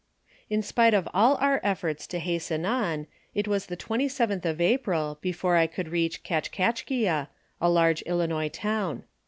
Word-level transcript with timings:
In 0.49 0.63
spite 0.63 0.95
of 0.95 1.07
all 1.13 1.35
our 1.35 1.59
efforts 1.63 2.07
to 2.07 2.17
hasten 2.17 2.65
on, 2.65 3.05
it 3.35 3.47
was 3.47 3.67
the 3.67 3.77
27th 3.77 4.45
of 4.45 4.59
April, 4.59 5.19
before 5.21 5.57
I 5.57 5.67
could 5.67 5.89
reach 5.89 6.23
Kachkachkia, 6.23 7.27
a 7.61 7.69
large 7.69 8.03
Ilinois 8.07 8.49
town. 8.51 9.03